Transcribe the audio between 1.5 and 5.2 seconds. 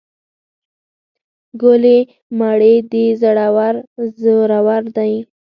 ګلې مړې دې زورور دي.